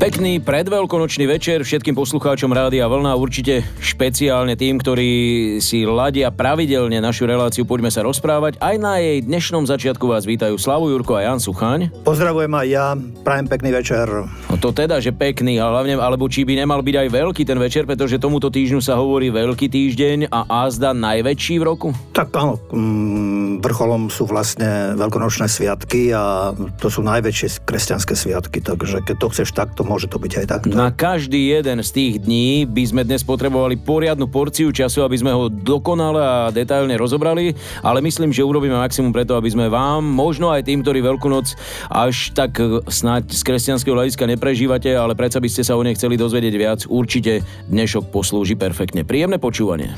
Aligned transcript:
Pekný 0.00 0.40
predveľkonočný 0.40 1.28
večer 1.28 1.60
všetkým 1.60 1.92
poslucháčom 1.92 2.48
Rádia 2.56 2.88
Vlna, 2.88 3.20
určite 3.20 3.60
špeciálne 3.84 4.56
tým, 4.56 4.80
ktorí 4.80 5.12
si 5.60 5.84
ladia 5.84 6.32
pravidelne 6.32 7.04
našu 7.04 7.28
reláciu 7.28 7.68
Poďme 7.68 7.92
sa 7.92 8.00
rozprávať. 8.00 8.56
Aj 8.64 8.80
na 8.80 8.96
jej 8.96 9.20
dnešnom 9.20 9.68
začiatku 9.68 10.08
vás 10.08 10.24
vítajú 10.24 10.56
Slavu 10.56 10.88
Jurko 10.88 11.20
a 11.20 11.28
Jan 11.28 11.36
Suchaň. 11.36 11.92
Pozdravujem 12.00 12.48
aj 12.48 12.66
ja, 12.72 12.96
prajem 12.96 13.44
pekný 13.44 13.76
večer. 13.76 14.08
No 14.48 14.56
to 14.56 14.72
teda, 14.72 15.04
že 15.04 15.12
pekný, 15.12 15.60
a 15.60 15.68
hlavne, 15.68 16.00
alebo 16.00 16.32
či 16.32 16.48
by 16.48 16.64
nemal 16.64 16.80
byť 16.80 16.96
aj 16.96 17.08
veľký 17.12 17.42
ten 17.44 17.60
večer, 17.60 17.84
pretože 17.84 18.16
tomuto 18.16 18.48
týždňu 18.48 18.80
sa 18.80 18.96
hovorí 18.96 19.28
veľký 19.28 19.68
týždeň 19.68 20.32
a 20.32 20.64
azda 20.64 20.96
najväčší 20.96 21.60
v 21.60 21.64
roku? 21.68 21.92
Tak 22.16 22.32
áno, 22.40 22.56
mm, 22.72 23.60
vrcholom 23.60 24.08
sú 24.08 24.24
vlastne 24.24 24.96
veľkonočné 24.96 25.44
sviatky 25.44 26.08
a 26.16 26.56
to 26.80 26.88
sú 26.88 27.04
najväčšie 27.04 27.68
kresťanské 27.68 28.16
sviatky, 28.16 28.64
takže 28.64 29.04
keď 29.04 29.16
to 29.20 29.28
chceš 29.28 29.52
takto, 29.52 29.89
môže 29.90 30.06
to 30.06 30.22
byť 30.22 30.32
aj 30.38 30.46
takto. 30.46 30.70
Na 30.70 30.94
každý 30.94 31.50
jeden 31.50 31.82
z 31.82 31.90
tých 31.90 32.14
dní 32.22 32.62
by 32.70 32.82
sme 32.86 33.02
dnes 33.02 33.26
potrebovali 33.26 33.74
poriadnu 33.74 34.30
porciu 34.30 34.70
času, 34.70 35.02
aby 35.02 35.18
sme 35.18 35.34
ho 35.34 35.50
dokonale 35.50 36.22
a 36.22 36.54
detailne 36.54 36.94
rozobrali, 36.94 37.58
ale 37.82 37.98
myslím, 38.06 38.30
že 38.30 38.46
urobíme 38.46 38.78
maximum 38.78 39.10
preto, 39.10 39.34
aby 39.34 39.50
sme 39.50 39.66
vám, 39.66 40.06
možno 40.06 40.54
aj 40.54 40.70
tým, 40.70 40.86
ktorí 40.86 41.02
Veľkú 41.02 41.32
noc 41.32 41.56
až 41.88 42.30
tak 42.36 42.60
e, 42.60 42.84
snáď 42.86 43.32
z 43.32 43.40
kresťanského 43.40 43.96
hľadiska 43.96 44.28
neprežívate, 44.28 44.92
ale 44.92 45.16
predsa 45.16 45.40
by 45.40 45.48
ste 45.48 45.64
sa 45.64 45.74
o 45.74 45.82
nej 45.82 45.96
chceli 45.96 46.20
dozvedieť 46.20 46.54
viac, 46.54 46.80
určite 46.86 47.40
dnešok 47.72 48.12
poslúži 48.12 48.54
perfektne. 48.54 49.02
Príjemné 49.02 49.40
počúvanie. 49.40 49.96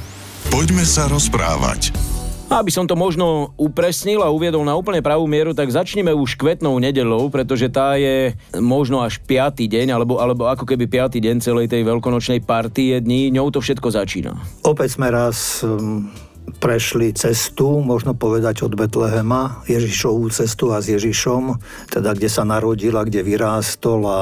Poďme 0.49 0.87
sa 0.87 1.11
rozprávať. 1.11 2.22
Aby 2.53 2.69
som 2.69 2.85
to 2.85 2.93
možno 2.93 3.57
upresnil 3.57 4.21
a 4.21 4.29
uviedol 4.29 4.61
na 4.61 4.77
úplne 4.77 5.01
pravú 5.01 5.25
mieru, 5.25 5.57
tak 5.57 5.73
začneme 5.73 6.13
už 6.13 6.37
kvetnou 6.37 6.77
nedelou, 6.77 7.33
pretože 7.33 7.73
tá 7.73 7.97
je 7.97 8.37
možno 8.61 9.01
až 9.01 9.17
piatý 9.25 9.65
deň, 9.65 9.97
alebo, 9.97 10.21
alebo 10.21 10.45
ako 10.53 10.69
keby 10.69 10.85
piatý 10.85 11.25
deň 11.25 11.41
celej 11.41 11.73
tej 11.73 11.81
veľkonočnej 11.89 12.45
partie 12.45 13.01
dní, 13.01 13.33
ňou 13.33 13.49
to 13.49 13.65
všetko 13.65 13.89
začína. 13.89 14.37
Opäť 14.69 15.01
sme 15.01 15.09
raz 15.09 15.65
um, 15.65 16.13
prešli 16.61 17.17
cestu, 17.17 17.81
možno 17.81 18.13
povedať 18.13 18.69
od 18.69 18.77
Betlehema, 18.77 19.65
Ježišovú 19.65 20.29
cestu 20.29 20.77
a 20.77 20.85
s 20.85 20.93
Ježišom, 20.93 21.57
teda 21.89 22.13
kde 22.13 22.29
sa 22.29 22.45
narodil 22.45 22.93
a 23.01 23.07
kde 23.09 23.25
vyrástol 23.25 24.05
a 24.05 24.21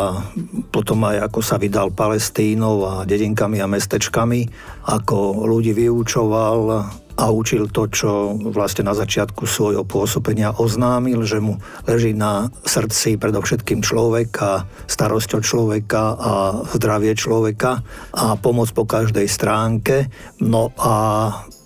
potom 0.70 1.02
aj 1.02 1.27
ako 1.27 1.40
sa 1.42 1.58
vydal 1.58 1.90
Palestínou 1.90 2.86
a 2.86 2.92
dedinkami 3.02 3.58
a 3.58 3.66
mestečkami, 3.66 4.46
ako 4.86 5.50
ľudí 5.50 5.74
vyučoval, 5.74 6.86
a 7.16 7.34
učil 7.34 7.70
to, 7.72 7.91
čo 7.91 8.36
vlastne 8.55 8.86
na 8.86 8.94
začiatku 8.94 9.48
svojho 9.48 9.83
pôsobenia 9.83 10.55
oznámil, 10.55 11.22
že 11.27 11.42
mu 11.42 11.58
leží 11.89 12.14
na 12.14 12.52
srdci 12.62 13.19
predovšetkým 13.19 13.83
človeka, 13.83 14.69
starosť 14.86 15.30
o 15.36 15.41
človeka 15.41 16.02
a 16.14 16.33
zdravie 16.77 17.17
človeka 17.19 17.83
a 18.14 18.39
pomoc 18.39 18.70
po 18.70 18.86
každej 18.86 19.27
stránke. 19.27 20.06
No 20.41 20.70
a 20.78 20.94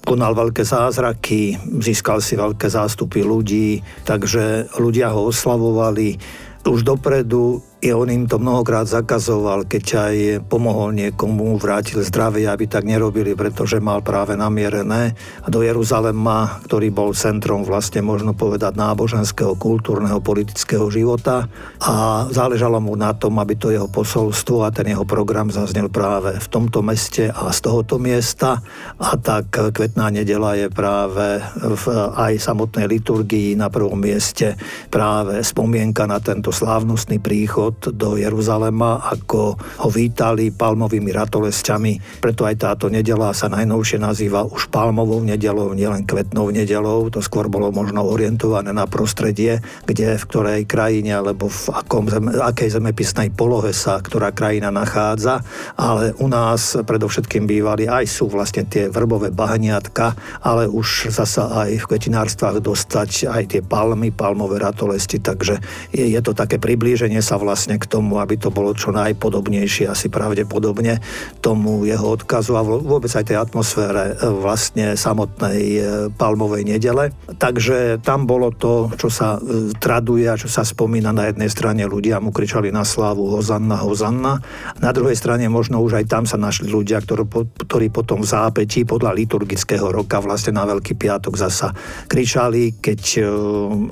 konal 0.04 0.36
veľké 0.36 0.62
zázraky, 0.62 1.56
získal 1.80 2.20
si 2.20 2.36
veľké 2.36 2.68
zástupy 2.68 3.24
ľudí, 3.24 3.80
takže 4.04 4.76
ľudia 4.76 5.10
ho 5.16 5.32
oslavovali. 5.32 6.20
Už 6.64 6.80
dopredu 6.84 7.60
i 7.84 7.92
on 7.92 8.08
im 8.08 8.24
to 8.24 8.40
mnohokrát 8.40 8.88
zakazoval, 8.88 9.68
keď 9.68 9.84
aj 10.08 10.16
pomohol 10.48 10.96
niekomu, 10.96 11.60
vrátil 11.60 12.00
zdravie, 12.00 12.48
aby 12.48 12.64
tak 12.64 12.88
nerobili, 12.88 13.36
pretože 13.36 13.76
mal 13.76 14.00
práve 14.00 14.32
namierené. 14.40 15.12
Do 15.44 15.60
Jeruzalema, 15.60 16.64
ktorý 16.64 16.88
bol 16.88 17.12
centrom 17.12 17.60
vlastne 17.60 18.00
možno 18.00 18.32
povedať 18.32 18.80
náboženského, 18.80 19.60
kultúrneho, 19.60 20.24
politického 20.24 20.88
života 20.88 21.44
a 21.84 22.24
záležalo 22.32 22.80
mu 22.80 22.96
na 22.96 23.12
tom, 23.12 23.36
aby 23.36 23.52
to 23.52 23.68
jeho 23.68 23.92
posolstvo 23.92 24.64
a 24.64 24.72
ten 24.72 24.88
jeho 24.88 25.04
program 25.04 25.52
zaznel 25.52 25.92
práve 25.92 26.40
v 26.40 26.46
tomto 26.48 26.80
meste 26.80 27.28
a 27.28 27.52
z 27.52 27.58
tohoto 27.68 28.00
miesta. 28.00 28.64
A 28.96 29.12
tak 29.20 29.52
kvetná 29.52 30.08
nedela 30.08 30.56
je 30.56 30.72
práve 30.72 31.36
v 31.60 31.84
aj 32.16 32.32
samotnej 32.40 32.88
liturgii 32.88 33.60
na 33.60 33.68
prvom 33.68 34.00
mieste 34.00 34.56
práve 34.88 35.44
spomienka 35.44 36.08
na 36.08 36.16
tento 36.16 36.48
slávnostný 36.48 37.20
príchod 37.20 37.73
príchod 37.74 37.98
do 37.98 38.16
Jeruzalema, 38.16 39.02
ako 39.02 39.58
ho 39.58 39.88
vítali 39.90 40.54
palmovými 40.54 41.10
ratolesťami. 41.10 42.22
Preto 42.22 42.46
aj 42.46 42.56
táto 42.62 42.86
nedela 42.86 43.34
sa 43.34 43.50
najnovšie 43.50 43.98
nazýva 43.98 44.46
už 44.46 44.70
palmovou 44.70 45.20
nedelou, 45.20 45.74
nielen 45.74 46.06
kvetnou 46.06 46.54
nedelou. 46.54 47.10
To 47.10 47.20
skôr 47.20 47.50
bolo 47.50 47.74
možno 47.74 48.06
orientované 48.06 48.70
na 48.70 48.86
prostredie, 48.86 49.60
kde 49.84 50.16
v 50.16 50.24
ktorej 50.30 50.60
krajine 50.70 51.18
alebo 51.18 51.50
v 51.50 51.74
akom 51.74 52.06
zeme, 52.06 52.36
akej 52.38 52.78
zemepisnej 52.78 53.34
polohe 53.34 53.74
sa 53.74 53.98
ktorá 53.98 54.30
krajina 54.30 54.70
nachádza. 54.70 55.42
Ale 55.74 56.14
u 56.22 56.30
nás 56.30 56.78
predovšetkým 56.78 57.44
bývali 57.48 57.90
aj 57.90 58.06
sú 58.06 58.30
vlastne 58.30 58.64
tie 58.68 58.86
vrbové 58.88 59.34
bahniatka, 59.34 60.14
ale 60.44 60.70
už 60.70 61.10
zasa 61.10 61.66
aj 61.66 61.84
v 61.84 61.88
kvetinárstvách 61.90 62.62
dostať 62.62 63.10
aj 63.28 63.42
tie 63.50 63.60
palmy, 63.64 64.14
palmové 64.14 64.60
ratolesti, 64.60 65.18
takže 65.18 65.58
je, 65.90 66.04
je 66.04 66.20
to 66.20 66.36
také 66.36 66.60
priblíženie 66.60 67.24
sa 67.24 67.40
vlastne 67.40 67.53
vlastne 67.54 67.78
k 67.78 67.86
tomu, 67.86 68.18
aby 68.18 68.34
to 68.34 68.50
bolo 68.50 68.74
čo 68.74 68.90
najpodobnejšie, 68.90 69.86
asi 69.86 70.10
pravdepodobne 70.10 70.98
tomu 71.38 71.86
jeho 71.86 72.18
odkazu 72.18 72.58
a 72.58 72.66
vôbec 72.66 73.06
aj 73.14 73.30
tej 73.30 73.38
atmosfére 73.38 74.18
e, 74.18 74.26
vlastne 74.26 74.98
samotnej 74.98 75.62
e, 75.62 75.80
palmovej 76.10 76.66
nedele. 76.66 77.14
Takže 77.38 78.02
tam 78.02 78.26
bolo 78.26 78.50
to, 78.50 78.90
čo 78.98 79.06
sa 79.06 79.38
e, 79.38 79.70
traduje 79.78 80.26
a 80.26 80.34
čo 80.34 80.50
sa 80.50 80.66
spomína 80.66 81.14
na 81.14 81.30
jednej 81.30 81.46
strane 81.46 81.86
ľudia 81.86 82.18
mu 82.18 82.34
kričali 82.34 82.74
na 82.74 82.82
slávu 82.82 83.30
Hozanna, 83.38 83.78
Hozanna. 83.78 84.42
Na 84.82 84.90
druhej 84.90 85.14
strane 85.14 85.46
možno 85.46 85.78
už 85.78 86.02
aj 86.02 86.10
tam 86.10 86.26
sa 86.26 86.34
našli 86.34 86.66
ľudia, 86.66 87.06
ktorí, 87.06 87.22
ktorí 87.70 87.86
potom 87.94 88.26
v 88.26 88.34
zápätí 88.34 88.82
podľa 88.82 89.14
liturgického 89.14 89.94
roka 89.94 90.18
vlastne 90.18 90.58
na 90.58 90.66
Veľký 90.66 90.98
piatok 90.98 91.38
zasa 91.38 91.70
kričali, 92.10 92.82
keď 92.82 93.22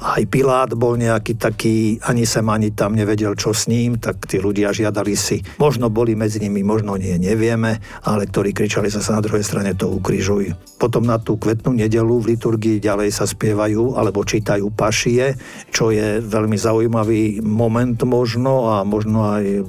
aj 0.03 0.23
Pilát 0.27 0.75
bol 0.75 0.99
nejaký 0.99 1.39
taký, 1.39 2.03
ani 2.03 2.27
sem, 2.27 2.43
ani 2.51 2.75
tam 2.75 2.99
nevedel, 2.99 3.39
čo 3.39 3.52
s 3.53 3.69
ním, 3.71 4.01
tak 4.01 4.25
tí 4.27 4.41
ľudia 4.41 4.73
žiadali 4.73 5.15
si, 5.15 5.45
možno 5.61 5.93
boli 5.93 6.17
medzi 6.17 6.43
nimi, 6.43 6.65
možno 6.65 6.97
nie, 6.97 7.15
nevieme, 7.17 7.79
ale 8.03 8.27
ktorí 8.27 8.57
kričali 8.57 8.91
sa 8.91 9.01
na 9.13 9.23
druhej 9.23 9.45
strane 9.45 9.77
to 9.77 9.89
ukrižuj. 9.93 10.57
Potom 10.81 11.07
na 11.07 11.21
tú 11.23 11.39
kvetnú 11.39 11.79
nedelu 11.79 12.19
v 12.19 12.35
liturgii 12.35 12.83
ďalej 12.83 13.15
sa 13.15 13.29
spievajú 13.29 13.95
alebo 13.95 14.27
čítajú 14.27 14.73
pašie, 14.75 15.39
čo 15.71 15.95
je 15.95 16.19
veľmi 16.19 16.59
zaujímavý 16.59 17.39
moment 17.45 17.95
možno 18.03 18.73
a 18.73 18.83
možno 18.83 19.31
aj 19.31 19.63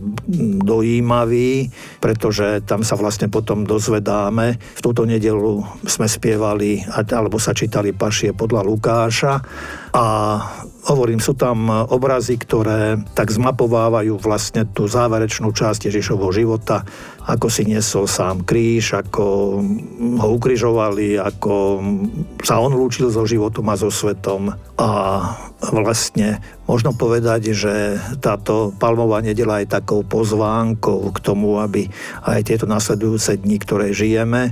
dojímavý, 0.65 1.69
pretože 2.01 2.65
tam 2.65 2.81
sa 2.81 2.97
vlastne 2.97 3.29
potom 3.29 3.67
dozvedáme. 3.67 4.57
V 4.57 4.81
túto 4.81 5.05
nedelu 5.05 5.61
sme 5.85 6.09
spievali 6.09 6.81
alebo 6.89 7.37
sa 7.37 7.53
čítali 7.53 7.93
pašie 7.93 8.33
podľa 8.33 8.65
Lukáša 8.65 9.33
a 9.93 10.05
Hovorím, 10.83 11.23
sú 11.23 11.31
tam 11.31 11.71
obrazy, 11.71 12.35
ktoré 12.35 12.99
tak 13.15 13.31
zmapovávajú 13.31 14.19
vlastne 14.19 14.67
tú 14.67 14.83
záverečnú 14.83 15.55
časť 15.55 15.87
Ježišovho 15.87 16.27
života, 16.35 16.83
ako 17.23 17.47
si 17.47 17.63
niesol 17.63 18.03
sám 18.07 18.43
kríž, 18.43 18.99
ako 18.99 19.25
ho 20.19 20.27
ukrižovali, 20.35 21.15
ako 21.15 21.79
sa 22.43 22.59
on 22.59 22.75
lúčil 22.75 23.07
so 23.07 23.23
životom 23.23 23.71
a 23.71 23.79
so 23.79 23.87
svetom. 23.87 24.51
A 24.75 24.89
vlastne 25.71 26.43
možno 26.67 26.91
povedať, 26.91 27.55
že 27.55 27.99
táto 28.19 28.75
palmová 28.75 29.23
nedela 29.23 29.63
je 29.63 29.71
takou 29.71 30.03
pozvánkou 30.03 31.11
k 31.15 31.19
tomu, 31.23 31.59
aby 31.63 31.87
aj 32.27 32.43
tieto 32.43 32.65
nasledujúce 32.67 33.39
dni, 33.39 33.57
ktoré 33.63 33.95
žijeme, 33.95 34.51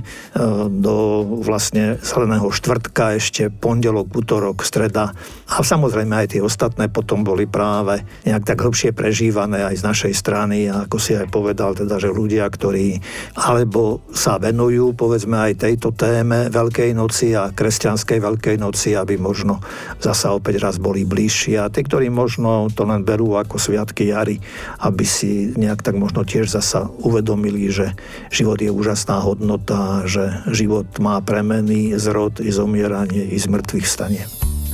do 0.68 1.24
vlastne 1.44 2.00
zeleného 2.00 2.48
štvrtka, 2.48 3.20
ešte 3.20 3.52
pondelok, 3.52 4.12
útorok, 4.12 4.64
streda 4.64 5.12
a 5.52 5.60
samozrejme 5.60 6.16
aj 6.16 6.36
tie 6.36 6.40
ostatné 6.40 6.88
potom 6.88 7.24
boli 7.24 7.44
práve 7.44 8.00
nejak 8.24 8.44
tak 8.48 8.64
hlbšie 8.64 8.96
prežívané 8.96 9.68
aj 9.68 9.80
z 9.80 9.86
našej 9.88 10.12
strany. 10.16 10.68
Ako 10.68 10.96
si 10.96 11.12
aj 11.12 11.28
povedal, 11.28 11.76
teda, 11.76 12.00
že 12.00 12.08
ľudia, 12.08 12.48
ktorí 12.62 13.02
alebo 13.34 14.06
sa 14.14 14.38
venujú 14.38 14.94
povedzme 14.94 15.50
aj 15.50 15.66
tejto 15.66 15.90
téme 15.90 16.46
Veľkej 16.46 16.94
noci 16.94 17.34
a 17.34 17.50
kresťanskej 17.50 18.22
Veľkej 18.22 18.56
noci, 18.62 18.94
aby 18.94 19.18
možno 19.18 19.58
zasa 19.98 20.30
opäť 20.30 20.62
raz 20.62 20.78
boli 20.78 21.02
bližšie 21.02 21.58
a 21.58 21.66
tí, 21.66 21.82
ktorí 21.82 22.06
možno 22.06 22.70
to 22.70 22.86
len 22.86 23.02
berú 23.02 23.34
ako 23.34 23.58
sviatky 23.58 24.14
jary, 24.14 24.38
aby 24.78 25.02
si 25.02 25.50
nejak 25.58 25.82
tak 25.82 25.98
možno 25.98 26.22
tiež 26.22 26.54
zasa 26.54 26.86
uvedomili, 27.02 27.66
že 27.66 27.98
život 28.30 28.62
je 28.62 28.70
úžasná 28.70 29.18
hodnota, 29.18 30.06
že 30.06 30.46
život 30.54 30.86
má 31.02 31.18
premeny, 31.18 31.98
zrod 31.98 32.38
i 32.38 32.54
zomieranie 32.54 33.34
i 33.34 33.36
z 33.42 33.50
mŕtvych 33.50 33.86
stanie. 33.90 34.22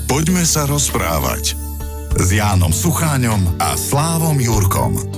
Poďme 0.04 0.44
sa 0.44 0.68
rozprávať 0.68 1.56
s 2.20 2.28
Jánom 2.36 2.74
Sucháňom 2.74 3.56
a 3.56 3.72
Slávom 3.80 4.36
Jurkom. 4.36 5.17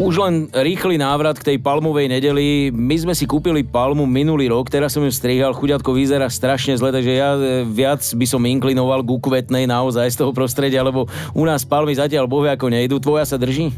Už 0.00 0.24
len 0.24 0.48
rýchly 0.48 0.96
návrat 0.96 1.36
k 1.36 1.52
tej 1.52 1.58
palmovej 1.60 2.08
nedeli. 2.08 2.72
My 2.72 2.96
sme 2.96 3.12
si 3.12 3.28
kúpili 3.28 3.60
palmu 3.60 4.08
minulý 4.08 4.48
rok, 4.48 4.72
teraz 4.72 4.96
som 4.96 5.04
ju 5.04 5.12
strihal, 5.12 5.52
chuďatko 5.52 5.92
vyzerá 5.92 6.32
strašne 6.32 6.80
zle, 6.80 6.88
takže 6.88 7.12
ja 7.12 7.36
e, 7.36 7.68
viac 7.68 8.00
by 8.00 8.24
som 8.24 8.40
inklinoval 8.40 9.04
k 9.04 9.20
kvetnej 9.20 9.68
naozaj 9.68 10.16
z 10.16 10.24
toho 10.24 10.32
prostredia, 10.32 10.80
lebo 10.80 11.12
u 11.36 11.44
nás 11.44 11.68
palmy 11.68 11.92
zatiaľ 11.92 12.24
bohu 12.24 12.48
ako 12.48 12.72
nejdu. 12.72 13.04
Tvoja 13.04 13.28
sa 13.28 13.36
drží? 13.36 13.68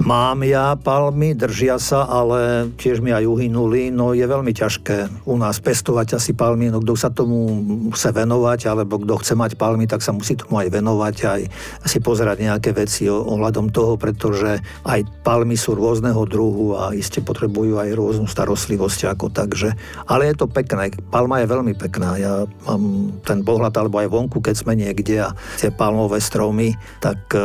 Mám 0.00 0.42
ja 0.48 0.74
palmy, 0.80 1.36
držia 1.36 1.76
sa, 1.76 2.08
ale 2.08 2.72
tiež 2.80 3.04
mi 3.04 3.12
aj 3.12 3.24
uhynuli. 3.28 3.92
No 3.92 4.16
je 4.16 4.24
veľmi 4.24 4.52
ťažké 4.52 5.28
u 5.28 5.36
nás 5.36 5.60
pestovať 5.60 6.16
asi 6.16 6.32
palmy. 6.32 6.72
No 6.72 6.80
kto 6.80 6.96
sa 6.96 7.12
tomu 7.12 7.60
chce 7.92 8.10
venovať, 8.12 8.68
alebo 8.68 8.96
kto 9.00 9.20
chce 9.20 9.34
mať 9.36 9.60
palmy, 9.60 9.84
tak 9.84 10.00
sa 10.00 10.16
musí 10.16 10.40
tomu 10.40 10.60
aj 10.60 10.72
venovať, 10.72 11.16
aj 11.24 11.40
si 11.84 11.98
pozerať 12.00 12.42
nejaké 12.42 12.72
veci 12.72 13.06
ohľadom 13.12 13.68
toho, 13.72 14.00
pretože 14.00 14.60
aj 14.88 15.00
palmy 15.20 15.56
sú 15.60 15.69
rôzneho 15.74 16.22
druhu 16.26 16.78
a 16.78 16.94
iste 16.94 17.22
potrebujú 17.22 17.78
aj 17.80 17.96
rôznu 17.96 18.26
starostlivosť 18.26 19.12
ako 19.12 19.30
takže. 19.32 19.74
Ale 20.06 20.30
je 20.30 20.34
to 20.38 20.46
pekné. 20.46 20.94
Palma 21.10 21.42
je 21.42 21.50
veľmi 21.50 21.74
pekná. 21.76 22.16
Ja 22.20 22.44
mám 22.66 23.14
ten 23.22 23.42
pohľad, 23.42 23.74
alebo 23.76 23.98
aj 24.02 24.08
vonku, 24.10 24.38
keď 24.42 24.54
sme 24.54 24.74
niekde 24.76 25.26
a 25.26 25.34
tie 25.56 25.72
palmové 25.72 26.18
stromy, 26.18 26.74
tak 26.98 27.32
e, 27.32 27.40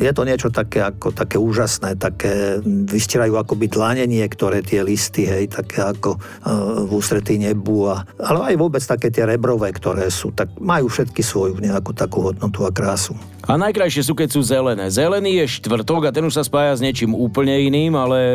je 0.00 0.12
to 0.14 0.22
niečo 0.24 0.48
také, 0.48 0.84
ako, 0.84 1.12
také 1.14 1.36
úžasné, 1.36 1.96
také 1.98 2.60
vystierajú 2.64 3.36
akoby 3.36 3.66
dlane 3.70 4.04
niektoré 4.06 4.64
tie 4.64 4.80
listy, 4.84 5.26
hej, 5.26 5.50
také 5.50 5.82
ako 5.82 6.16
e, 6.16 6.18
v 6.86 6.90
ústretí 6.90 7.36
nebu. 7.36 7.90
A, 7.90 8.04
ale 8.22 8.54
aj 8.54 8.56
vôbec 8.58 8.82
také 8.82 9.12
tie 9.12 9.26
rebrové, 9.26 9.70
ktoré 9.74 10.08
sú, 10.08 10.32
tak 10.34 10.52
majú 10.58 10.90
všetky 10.90 11.22
svoju 11.22 11.58
nejakú 11.60 11.92
takú 11.94 12.32
hodnotu 12.32 12.64
a 12.66 12.70
krásu. 12.74 13.14
A 13.50 13.58
najkrajšie 13.58 14.06
sú, 14.06 14.14
keď 14.14 14.28
sú 14.30 14.40
zelené. 14.46 14.86
Zelený 14.86 15.42
je 15.42 15.58
štvrtok 15.58 16.06
a 16.06 16.14
ten 16.14 16.22
už 16.22 16.38
sa 16.38 16.46
spája 16.46 16.78
s 16.78 16.84
niečím 16.84 17.18
úplne 17.18 17.58
iným, 17.66 17.98
ale 17.98 18.18
e, 18.18 18.32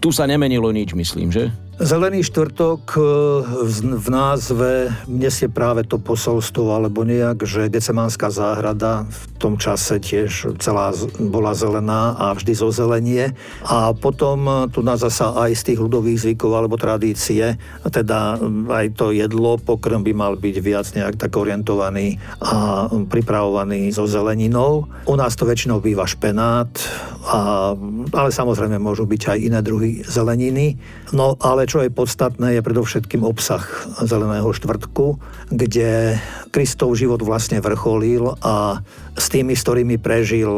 tu 0.00 0.08
sa 0.08 0.24
nemenilo 0.24 0.72
nič, 0.72 0.96
myslím, 0.96 1.28
že? 1.28 1.52
Zelený 1.80 2.28
štvrtok 2.28 2.92
e, 2.92 3.00
v 3.96 4.06
názve 4.12 4.92
nesie 5.08 5.48
práve 5.48 5.80
to 5.88 5.96
posolstvo, 5.96 6.76
alebo 6.76 7.08
nejak, 7.08 7.48
že 7.48 7.72
Gecemánska 7.72 8.28
záhrada 8.28 9.08
v 9.08 9.22
tom 9.40 9.56
čase 9.56 9.96
tiež 9.96 10.60
celá 10.60 10.92
bola 11.16 11.56
zelená 11.56 12.12
a 12.20 12.36
vždy 12.36 12.52
zo 12.52 12.68
zelenie. 12.68 13.32
A 13.64 13.96
potom 13.96 14.44
e, 14.44 14.52
tu 14.68 14.84
nás 14.84 15.00
zasa 15.00 15.32
aj 15.32 15.56
z 15.56 15.62
tých 15.72 15.80
ľudových 15.80 16.20
zvykov 16.20 16.52
alebo 16.52 16.76
tradície, 16.76 17.56
teda 17.88 18.36
aj 18.68 19.00
to 19.00 19.16
jedlo, 19.16 19.56
pokrm 19.56 20.04
by 20.04 20.12
mal 20.12 20.36
byť 20.36 20.56
viac 20.60 20.84
nejak 20.92 21.16
tak 21.16 21.32
orientovaný 21.32 22.20
a 22.44 22.92
pripravovaný 22.92 23.88
zo 23.88 24.04
zeleninou. 24.04 24.84
U 25.08 25.16
nás 25.16 25.32
to 25.32 25.48
väčšinou 25.48 25.80
býva 25.80 26.04
špenát, 26.04 26.68
a, 27.24 27.72
ale 28.12 28.28
samozrejme 28.28 28.76
môžu 28.76 29.08
byť 29.08 29.22
aj 29.32 29.38
iné 29.40 29.60
druhy 29.64 30.04
zeleniny. 30.04 30.76
No 31.16 31.40
ale 31.40 31.69
čo 31.70 31.86
je 31.86 31.94
podstatné, 31.94 32.58
je 32.58 32.66
predovšetkým 32.66 33.22
obsah 33.22 33.62
Zeleného 34.02 34.50
štvrtku, 34.50 35.22
kde 35.54 36.18
Kristov 36.50 36.98
život 36.98 37.22
vlastne 37.22 37.62
vrcholil 37.62 38.34
a 38.42 38.82
s 39.14 39.30
tými, 39.30 39.54
s 39.54 39.62
ktorými 39.62 40.02
prežil 40.02 40.50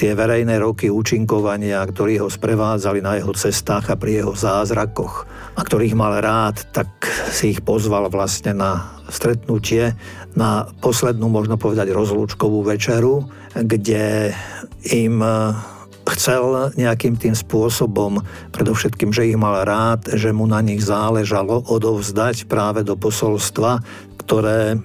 tie 0.00 0.16
verejné 0.16 0.56
roky 0.56 0.88
účinkovania, 0.88 1.84
ktorí 1.84 2.16
ho 2.24 2.32
sprevádzali 2.32 3.04
na 3.04 3.20
jeho 3.20 3.36
cestách 3.36 3.92
a 3.92 4.00
pri 4.00 4.24
jeho 4.24 4.32
zázrakoch 4.32 5.28
a 5.52 5.60
ktorých 5.60 5.92
mal 5.92 6.16
rád, 6.16 6.64
tak 6.72 6.88
si 7.28 7.52
ich 7.52 7.60
pozval 7.60 8.08
vlastne 8.08 8.56
na 8.56 8.96
stretnutie, 9.12 9.92
na 10.32 10.64
poslednú, 10.80 11.28
možno 11.28 11.60
povedať, 11.60 11.92
rozlúčkovú 11.92 12.64
večeru, 12.64 13.28
kde 13.52 14.32
im 14.88 15.20
chcel 16.14 16.72
nejakým 16.78 17.18
tým 17.18 17.34
spôsobom, 17.36 18.22
predovšetkým, 18.54 19.12
že 19.12 19.28
ich 19.28 19.38
mal 19.38 19.64
rád, 19.64 20.14
že 20.16 20.32
mu 20.32 20.48
na 20.48 20.64
nich 20.64 20.80
záležalo 20.84 21.66
odovzdať 21.68 22.48
práve 22.48 22.84
do 22.84 22.96
posolstva, 22.96 23.82
ktoré 24.24 24.80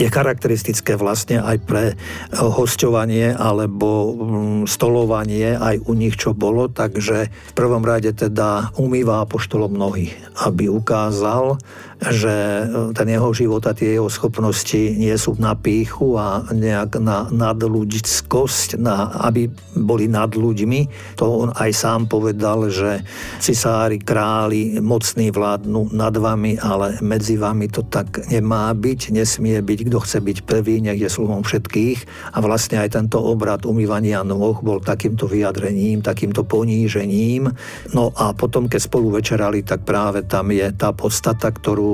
je 0.00 0.08
charakteristické 0.08 0.96
vlastne 0.96 1.44
aj 1.44 1.56
pre 1.68 1.84
hostovanie 2.32 3.36
alebo 3.36 4.16
mm, 4.16 4.64
stolovanie 4.64 5.52
aj 5.52 5.84
u 5.84 5.92
nich, 5.92 6.16
čo 6.16 6.32
bolo, 6.32 6.72
takže 6.72 7.28
v 7.28 7.52
prvom 7.52 7.84
rade 7.84 8.08
teda 8.16 8.72
umýva 8.80 9.20
apoštolom 9.20 9.76
nohy, 9.76 10.08
aby 10.48 10.72
ukázal, 10.72 11.60
že 12.10 12.34
e, 12.34 12.64
ten 12.96 13.06
jeho 13.06 13.30
život 13.30 13.62
a 13.68 13.76
tie 13.76 13.94
jeho 13.94 14.10
schopnosti 14.10 14.78
nie 14.98 15.14
sú 15.14 15.38
na 15.38 15.54
píchu 15.54 16.18
a 16.18 16.42
nejak 16.50 16.98
na 16.98 17.30
nadľudskosť, 17.30 18.80
na, 18.80 19.14
aby 19.22 19.46
boli 19.78 20.10
nad 20.10 20.34
ľuďmi. 20.34 21.14
To 21.22 21.46
on 21.46 21.50
aj 21.54 21.70
sám 21.70 22.10
povedal, 22.10 22.66
že 22.72 23.06
cisári, 23.38 24.02
králi, 24.02 24.82
mocní 24.82 25.30
vládnu 25.30 25.94
nad 25.94 26.14
vami, 26.16 26.58
ale 26.58 26.98
medzi 27.04 27.38
vami 27.38 27.70
to 27.70 27.86
tak 27.86 28.26
nemá 28.26 28.74
byť, 28.74 29.14
nesmie 29.14 29.60
byť. 29.62 29.78
Kto 29.92 29.98
chce 30.02 30.18
byť 30.18 30.38
prvý, 30.48 30.82
nech 30.82 30.98
je 30.98 31.12
sluhom 31.12 31.44
všetkých. 31.46 32.32
A 32.34 32.38
vlastne 32.42 32.80
aj 32.80 32.98
tento 32.98 33.20
obrad 33.20 33.62
umývania 33.68 34.24
nôh 34.26 34.58
bol 34.64 34.80
takýmto 34.80 35.28
vyjadrením, 35.28 36.00
takýmto 36.00 36.42
ponížením. 36.42 37.52
No 37.92 38.10
a 38.16 38.32
potom, 38.32 38.66
keď 38.66 38.80
spolu 38.80 39.20
večerali, 39.20 39.60
tak 39.62 39.84
práve 39.84 40.24
tam 40.24 40.50
je 40.50 40.66
tá 40.72 40.90
podstata, 40.96 41.52
ktorú 41.52 41.91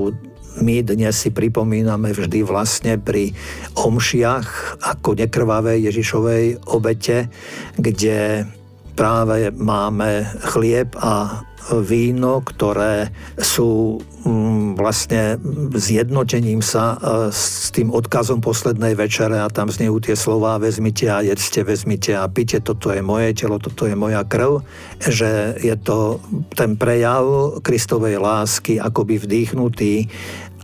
my 0.59 0.83
dnes 0.83 1.15
si 1.15 1.31
pripomíname 1.31 2.11
vždy 2.11 2.43
vlastne 2.43 2.99
pri 2.99 3.31
omšiach 3.79 4.81
ako 4.83 5.15
nekrvavej 5.15 5.87
Ježišovej 5.87 6.45
obete, 6.75 7.31
kde 7.79 8.49
práve 8.99 9.55
máme 9.55 10.27
chlieb 10.43 10.99
a 10.99 11.47
víno, 11.87 12.41
ktoré 12.43 13.13
sú 13.37 14.01
mm, 14.27 14.75
vlastne 14.75 15.37
zjednotením 15.77 16.65
sa 16.65 16.97
e, 16.97 17.31
s 17.31 17.69
tým 17.71 17.93
odkazom 17.93 18.41
poslednej 18.41 18.97
večere 18.97 19.39
a 19.39 19.53
tam 19.53 19.69
znejú 19.69 20.01
tie 20.01 20.17
slová 20.17 20.57
vezmite 20.57 21.07
a 21.13 21.21
jedzte, 21.21 21.63
vezmite 21.63 22.17
a 22.17 22.25
pite, 22.27 22.59
toto 22.65 22.91
je 22.91 23.05
moje 23.05 23.37
telo, 23.37 23.61
toto 23.61 23.85
je 23.85 23.95
moja 23.95 24.25
krv, 24.25 24.65
že 24.99 25.61
je 25.61 25.77
to 25.79 26.19
ten 26.57 26.75
prejav 26.75 27.61
Kristovej 27.61 28.19
lásky 28.19 28.81
akoby 28.81 29.21
vdýchnutý 29.21 30.09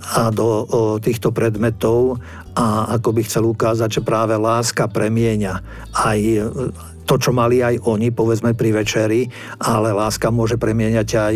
a 0.04 0.28
do 0.28 0.68
týchto 1.00 1.32
predmetov 1.32 2.20
a 2.52 2.92
ako 3.00 3.08
by 3.16 3.20
chcel 3.24 3.44
ukázať, 3.48 4.00
že 4.00 4.06
práve 4.06 4.36
láska 4.36 4.84
premieňa 4.84 5.64
aj 5.96 6.18
to, 7.04 7.20
čo 7.20 7.30
mali 7.36 7.60
aj 7.60 7.84
oni, 7.84 8.08
povedzme 8.10 8.56
pri 8.56 8.84
večeri, 8.84 9.28
ale 9.60 9.92
láska 9.92 10.32
môže 10.32 10.56
premieňať 10.56 11.08
aj, 11.14 11.34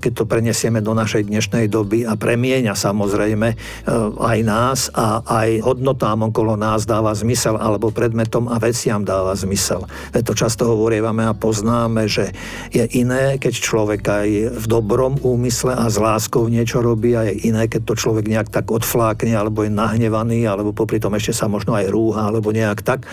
keď 0.00 0.12
to 0.12 0.24
prenesieme 0.24 0.80
do 0.80 0.96
našej 0.96 1.28
dnešnej 1.28 1.68
doby 1.68 2.08
a 2.08 2.16
premieňa 2.16 2.72
samozrejme 2.72 3.48
e, 3.52 3.56
aj 4.16 4.38
nás 4.44 4.88
a 4.92 5.20
aj 5.24 5.60
hodnotám 5.64 6.32
okolo 6.32 6.56
nás 6.56 6.88
dáva 6.88 7.12
zmysel, 7.12 7.60
alebo 7.60 7.92
predmetom 7.92 8.48
a 8.48 8.56
veciam 8.56 9.04
dáva 9.04 9.36
zmysel. 9.36 9.84
To 10.16 10.32
často 10.32 10.68
hovorievame 10.72 11.28
a 11.28 11.36
poznáme, 11.36 12.08
že 12.08 12.32
je 12.72 12.84
iné, 12.96 13.36
keď 13.36 13.54
človek 13.60 14.02
aj 14.04 14.28
v 14.56 14.64
dobrom 14.66 15.20
úmysle 15.20 15.76
a 15.76 15.86
s 15.88 16.00
láskou 16.00 16.48
niečo 16.48 16.80
robí 16.80 17.12
a 17.12 17.26
je 17.28 17.50
iné, 17.50 17.66
keď 17.66 17.92
to 17.92 17.94
človek 17.98 18.24
nejak 18.30 18.48
tak 18.48 18.70
odflákne, 18.70 19.34
alebo 19.34 19.66
je 19.66 19.72
nahnevaný, 19.72 20.46
alebo 20.46 20.72
popri 20.72 21.02
tom 21.02 21.14
ešte 21.16 21.36
sa 21.36 21.46
možno 21.50 21.74
aj 21.76 21.90
rúha, 21.90 22.30
alebo 22.30 22.54
nejak 22.54 22.80
tak. 22.80 23.04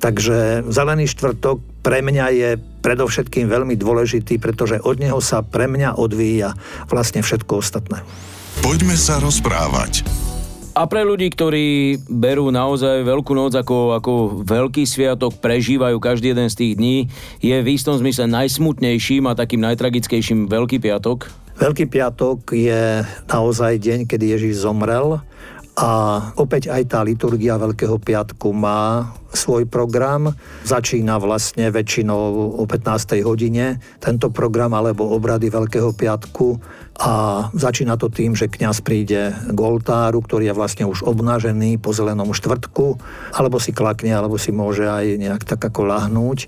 Takže 0.00 0.66
zelený 0.72 1.06
štvrtok 1.12 1.51
pre 1.58 1.98
mňa 2.04 2.26
je 2.32 2.50
predovšetkým 2.82 3.50
veľmi 3.50 3.74
dôležitý, 3.74 4.38
pretože 4.38 4.78
od 4.80 5.02
neho 5.02 5.18
sa 5.18 5.42
pre 5.42 5.66
mňa 5.66 5.98
odvíja 5.98 6.54
vlastne 6.86 7.20
všetko 7.20 7.58
ostatné. 7.58 8.00
Poďme 8.62 8.94
sa 8.94 9.18
rozprávať. 9.18 10.06
A 10.72 10.88
pre 10.88 11.04
ľudí, 11.04 11.28
ktorí 11.28 12.00
berú 12.08 12.48
naozaj 12.48 13.04
Veľkú 13.04 13.36
noc 13.36 13.52
ako, 13.52 13.92
ako 13.92 14.12
veľký 14.40 14.88
sviatok, 14.88 15.36
prežívajú 15.36 16.00
každý 16.00 16.32
jeden 16.32 16.48
z 16.48 16.56
tých 16.56 16.72
dní, 16.80 16.96
je 17.44 17.52
v 17.52 17.68
istom 17.76 17.92
zmysle 18.00 18.24
najsmutnejším 18.24 19.28
a 19.28 19.36
takým 19.36 19.60
najtragickejším 19.60 20.48
Veľký 20.48 20.80
piatok? 20.80 21.28
Veľký 21.60 21.92
piatok 21.92 22.56
je 22.56 23.04
naozaj 23.28 23.84
deň, 23.84 24.08
kedy 24.08 24.32
Ježiš 24.32 24.64
zomrel 24.64 25.20
a 25.72 25.90
opäť 26.36 26.68
aj 26.68 26.82
tá 26.92 27.00
liturgia 27.00 27.56
Veľkého 27.56 27.96
piatku 27.96 28.52
má 28.52 29.08
svoj 29.32 29.64
program. 29.64 30.36
Začína 30.68 31.16
vlastne 31.16 31.72
väčšinou 31.72 32.60
o 32.60 32.64
15. 32.68 33.24
hodine 33.24 33.80
tento 33.96 34.28
program 34.28 34.76
alebo 34.76 35.08
obrady 35.08 35.48
Veľkého 35.48 35.96
piatku 35.96 36.60
a 37.00 37.48
začína 37.56 37.96
to 37.96 38.12
tým, 38.12 38.36
že 38.36 38.52
kňaz 38.52 38.84
príde 38.84 39.32
k 39.32 39.58
oltáru, 39.58 40.20
ktorý 40.20 40.52
je 40.52 40.58
vlastne 40.58 40.84
už 40.84 41.08
obnažený 41.08 41.80
po 41.80 41.96
zelenom 41.96 42.36
štvrtku, 42.36 43.00
alebo 43.32 43.56
si 43.56 43.72
klakne, 43.72 44.12
alebo 44.12 44.36
si 44.36 44.52
môže 44.52 44.84
aj 44.84 45.16
nejak 45.16 45.42
tak 45.48 45.64
ako 45.64 45.88
lahnúť 45.88 46.38
e, 46.44 46.46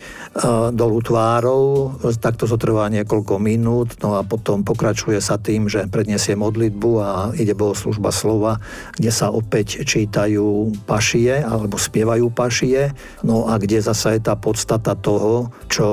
dolu 0.77 1.01
tvárov. 1.01 1.97
Takto 2.21 2.45
zotrvá 2.45 2.93
niekoľko 2.93 3.41
minút, 3.41 3.97
no 4.05 4.21
a 4.21 4.23
potom 4.23 4.61
pokračuje 4.69 5.17
sa 5.25 5.41
tým, 5.41 5.73
že 5.73 5.89
predniesie 5.89 6.37
modlitbu 6.37 6.91
a 7.01 7.11
ide 7.33 7.57
bohoslužba 7.57 8.13
slova, 8.13 8.61
kde 9.01 9.09
sa 9.09 9.33
opäť 9.33 9.81
čítajú 9.89 10.77
pašie 10.85 11.41
alebo 11.41 11.81
spievajú 11.81 12.29
pašie. 12.29 12.93
No 13.25 13.49
a 13.49 13.57
kde 13.57 13.81
zasa 13.81 14.13
je 14.13 14.21
tá 14.21 14.37
podstata 14.37 14.93
toho, 14.93 15.49
čo 15.73 15.87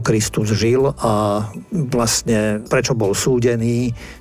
Kristus 0.00 0.56
žil 0.56 0.96
a 0.96 1.44
vlastne 1.92 2.64
prečo 2.64 2.96
bol 2.96 3.12
súdený, 3.12 3.65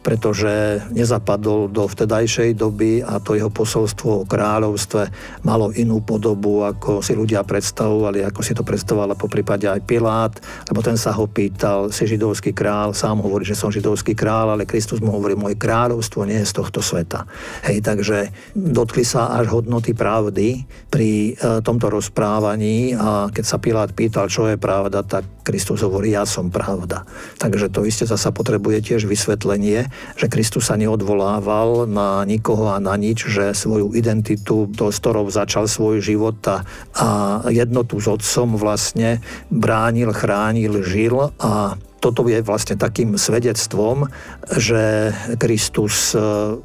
pretože 0.02 0.86
nezapadol 0.94 1.68
do 1.70 1.86
vtedajšej 1.86 2.58
doby 2.58 3.02
a 3.02 3.18
to 3.22 3.34
jeho 3.34 3.50
posolstvo 3.50 4.24
o 4.24 4.28
kráľovstve 4.28 5.02
malo 5.44 5.74
inú 5.74 6.02
podobu, 6.02 6.66
ako 6.66 7.02
si 7.02 7.18
ľudia 7.18 7.42
predstavovali, 7.46 8.22
ako 8.26 8.42
si 8.42 8.54
to 8.54 8.62
predstavovala 8.66 9.18
po 9.18 9.30
prípade 9.30 9.66
aj 9.66 9.82
Pilát, 9.86 10.34
lebo 10.70 10.80
ten 10.82 10.96
sa 10.96 11.14
ho 11.14 11.26
pýtal, 11.26 11.90
si 11.90 12.06
židovský 12.06 12.54
král, 12.54 12.94
sám 12.94 13.22
hovorí, 13.22 13.46
že 13.46 13.58
som 13.58 13.74
židovský 13.74 14.14
král, 14.14 14.54
ale 14.54 14.70
Kristus 14.70 15.02
mu 15.02 15.14
hovorí, 15.14 15.34
moje 15.34 15.58
kráľovstvo 15.58 16.26
nie 16.26 16.42
je 16.42 16.50
z 16.50 16.54
tohto 16.58 16.80
sveta. 16.80 17.26
Hej, 17.66 17.82
takže 17.86 18.30
dotkli 18.54 19.02
sa 19.02 19.36
až 19.36 19.52
hodnoty 19.52 19.98
pravdy 19.98 20.66
pri 20.90 21.36
e, 21.36 21.62
tomto 21.62 21.90
rozprávaní 21.90 22.94
a 22.96 23.28
keď 23.30 23.44
sa 23.46 23.58
Pilát 23.58 23.92
pýtal, 23.92 24.30
čo 24.30 24.48
je 24.50 24.58
pravda, 24.60 25.02
tak 25.06 25.26
Kristus 25.46 25.86
hovorí, 25.86 26.14
ja 26.14 26.26
som 26.26 26.50
pravda. 26.50 27.06
Takže 27.38 27.70
to 27.70 27.86
isté 27.86 28.10
zasa 28.10 28.34
potrebuje 28.34 28.82
tiež 28.82 29.06
vysvetlenie, 29.36 29.92
že 30.16 30.32
Kristus 30.32 30.72
sa 30.72 30.80
neodvolával 30.80 31.84
na 31.92 32.24
nikoho 32.24 32.72
a 32.72 32.80
na 32.80 32.96
nič, 32.96 33.28
že 33.28 33.52
svoju 33.52 33.92
identitu, 33.92 34.72
to, 34.72 34.96
s 34.96 34.98
ktorou 35.04 35.28
začal 35.28 35.68
svoj 35.68 36.00
život 36.00 36.40
a, 36.48 36.64
a 36.96 37.08
jednotu 37.52 38.00
s 38.00 38.08
otcom 38.08 38.56
vlastne 38.56 39.20
bránil, 39.52 40.16
chránil, 40.16 40.80
žil 40.88 41.36
a 41.44 41.76
toto 42.00 42.28
je 42.28 42.44
vlastne 42.46 42.78
takým 42.78 43.18
svedectvom, 43.18 44.08
že 44.54 45.16
Kristus 45.42 46.14
e, 46.14 46.20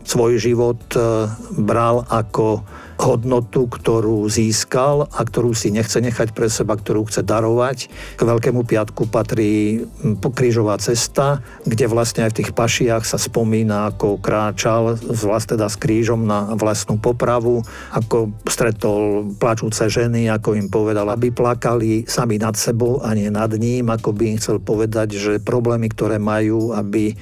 svoj 0.05 0.37
život 0.37 0.81
e, 0.93 1.31
bral 1.57 2.05
ako 2.09 2.67
hodnotu, 3.01 3.65
ktorú 3.65 4.29
získal 4.29 5.09
a 5.09 5.21
ktorú 5.25 5.57
si 5.57 5.73
nechce 5.73 5.97
nechať 5.97 6.37
pre 6.37 6.53
seba, 6.53 6.77
ktorú 6.77 7.09
chce 7.09 7.25
darovať. 7.25 7.89
K 7.89 8.21
Veľkému 8.21 8.69
piatku 8.69 9.09
patrí 9.09 9.83
krížová 10.21 10.77
cesta, 10.77 11.41
kde 11.65 11.89
vlastne 11.89 12.29
aj 12.29 12.37
v 12.37 12.39
tých 12.45 12.51
pašiach 12.53 13.09
sa 13.09 13.17
spomína, 13.17 13.89
ako 13.97 14.21
kráčal 14.21 15.01
vlast 15.01 15.57
teda 15.57 15.73
s 15.73 15.81
krížom 15.81 16.29
na 16.29 16.53
vlastnú 16.53 17.01
popravu, 17.01 17.65
ako 17.97 18.37
stretol 18.45 19.33
plačúce 19.41 19.89
ženy, 19.89 20.29
ako 20.29 20.61
im 20.61 20.69
povedal, 20.69 21.09
aby 21.09 21.33
plakali 21.33 22.05
sami 22.05 22.37
nad 22.37 22.55
sebou 22.55 23.01
a 23.01 23.17
nie 23.17 23.33
nad 23.33 23.51
ním, 23.57 23.89
ako 23.89 24.13
by 24.13 24.37
im 24.37 24.39
chcel 24.39 24.61
povedať, 24.61 25.09
že 25.17 25.30
problémy, 25.39 25.87
ktoré 25.95 26.19
majú, 26.19 26.75
aby 26.75 27.13
e, 27.13 27.15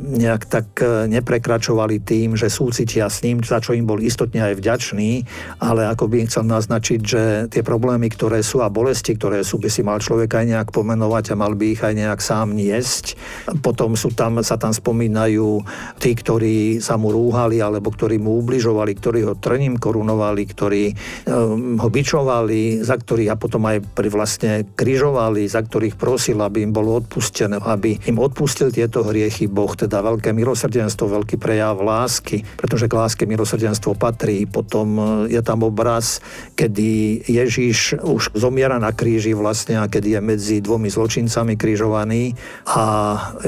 nejak 0.00 0.42
tak 0.50 0.66
e, 0.82 1.06
neprekračovali 1.06 2.02
tým, 2.02 2.34
že 2.34 2.50
súcitia 2.50 3.06
s 3.06 3.22
ním, 3.22 3.44
za 3.46 3.62
čo 3.62 3.76
im 3.76 3.86
bol 3.86 4.02
istotne 4.02 4.42
aj 4.42 4.58
vďačný, 4.58 5.22
ale 5.62 5.86
ako 5.86 6.10
by 6.10 6.26
chcel 6.26 6.44
naznačiť, 6.48 7.00
že 7.04 7.22
tie 7.52 7.62
problémy, 7.62 8.10
ktoré 8.10 8.40
sú 8.40 8.64
a 8.64 8.72
bolesti, 8.72 9.14
ktoré 9.14 9.44
sú, 9.44 9.60
by 9.60 9.68
si 9.68 9.84
mal 9.84 10.00
človek 10.00 10.32
aj 10.32 10.44
nejak 10.48 10.68
pomenovať 10.72 11.36
a 11.36 11.38
mal 11.38 11.52
by 11.52 11.76
ich 11.76 11.82
aj 11.84 11.94
nejak 11.94 12.20
sám 12.24 12.56
niesť. 12.56 13.14
Potom 13.60 13.94
sú 13.94 14.16
tam, 14.16 14.40
sa 14.40 14.56
tam 14.56 14.72
spomínajú 14.72 15.60
tí, 16.00 16.16
ktorí 16.16 16.80
sa 16.80 16.96
mu 16.96 17.12
rúhali 17.12 17.60
alebo 17.60 17.92
ktorí 17.92 18.16
mu 18.16 18.40
ubližovali, 18.40 18.92
ktorí 18.96 19.20
ho 19.28 19.34
trním 19.36 19.76
korunovali, 19.76 20.42
ktorí 20.48 20.84
um, 21.28 21.76
ho 21.76 21.88
bičovali, 21.92 22.80
za 22.80 22.96
ktorých 22.96 23.30
a 23.32 23.36
potom 23.36 23.62
aj 23.68 23.84
pri 23.92 24.08
vlastne 24.08 24.52
križovali, 24.74 25.44
za 25.50 25.60
ktorých 25.60 25.98
prosil, 25.98 26.40
aby 26.40 26.64
im 26.64 26.72
bolo 26.72 26.96
odpustené, 26.96 27.25
aby 27.64 27.98
im 28.06 28.18
odpustil 28.20 28.70
tieto 28.70 29.02
hriechy 29.02 29.50
Boh, 29.50 29.72
teda 29.72 30.02
veľké 30.02 30.30
milosrdenstvo, 30.30 31.22
veľký 31.22 31.36
prejav 31.40 31.78
lásky, 31.80 32.46
pretože 32.56 32.86
k 32.86 32.96
láske 32.96 33.24
milosrdenstvo 33.26 33.98
patrí. 33.98 34.46
Potom 34.46 34.98
je 35.26 35.40
tam 35.42 35.66
obraz, 35.66 36.20
kedy 36.54 37.22
Ježíš 37.26 37.98
už 38.02 38.34
zomiera 38.36 38.78
na 38.78 38.94
kríži 38.94 39.32
vlastne 39.32 39.80
a 39.80 39.90
kedy 39.90 40.18
je 40.18 40.20
medzi 40.20 40.56
dvomi 40.62 40.88
zločincami 40.90 41.58
krížovaný 41.58 42.36
a 42.68 42.84